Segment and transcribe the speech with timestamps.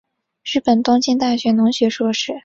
[0.43, 2.33] 日本东京大学农学硕士。